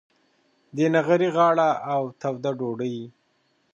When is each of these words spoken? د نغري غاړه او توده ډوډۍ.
د 0.75 0.77
نغري 0.93 1.29
غاړه 1.35 1.69
او 1.93 2.01
توده 2.21 2.51
ډوډۍ. 2.59 2.97